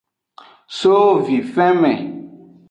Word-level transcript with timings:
So 0.77 0.95
vifenme. 1.27 1.93